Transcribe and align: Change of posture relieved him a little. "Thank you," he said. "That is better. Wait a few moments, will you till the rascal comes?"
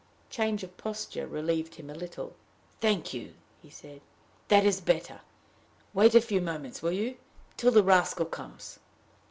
Change 0.31 0.63
of 0.63 0.75
posture 0.77 1.27
relieved 1.27 1.75
him 1.75 1.87
a 1.87 1.93
little. 1.93 2.35
"Thank 2.79 3.13
you," 3.13 3.35
he 3.61 3.69
said. 3.69 4.01
"That 4.47 4.65
is 4.65 4.81
better. 4.81 5.21
Wait 5.93 6.15
a 6.15 6.21
few 6.21 6.41
moments, 6.41 6.81
will 6.81 6.91
you 6.93 7.17
till 7.55 7.69
the 7.71 7.83
rascal 7.83 8.25
comes?" 8.25 8.79